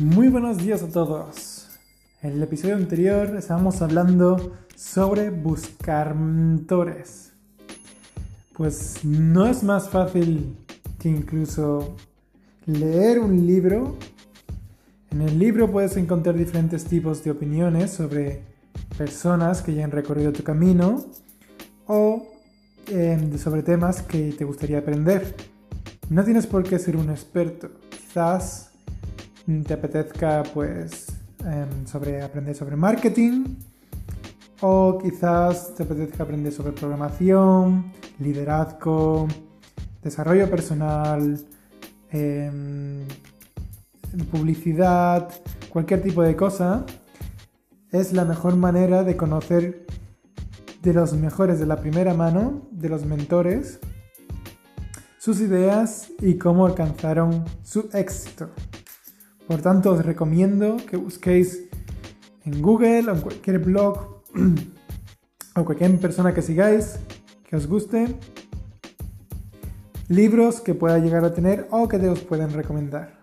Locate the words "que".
11.00-11.08, 19.62-19.74, 24.02-24.30, 60.76-60.98, 66.34-66.42, 67.48-67.56, 70.60-70.74, 71.88-71.96